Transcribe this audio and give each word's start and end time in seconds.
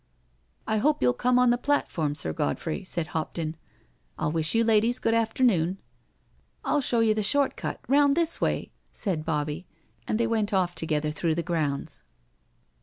"I 0.67 0.77
hope 0.77 1.03
you'll 1.03 1.13
come 1.13 1.37
on 1.37 1.51
the 1.51 1.59
platform. 1.59 2.15
Sir 2.15 2.33
Godfrey," 2.33 2.83
said 2.83 3.05
Hopton." 3.13 3.55
I'll 4.17 4.31
wish 4.31 4.55
you 4.55 4.63
ladies 4.63 4.97
good 4.97 5.13
afternoon."" 5.13 5.77
I'll 6.65 6.81
show 6.81 7.01
you 7.01 7.13
the 7.13 7.21
short 7.21 7.55
cut— 7.55 7.81
round 7.87 8.17
this 8.17 8.41
way," 8.41 8.71
said 8.91 9.19
38 9.19 9.19
NO 9.19 9.23
SURRENDER 9.23 9.23
Bobbie, 9.25 9.67
and 10.07 10.19
they 10.19 10.25
went 10.25 10.53
off 10.55 10.73
together 10.73 11.11
through 11.11 11.35
the 11.35 11.43
grounds. 11.43 12.01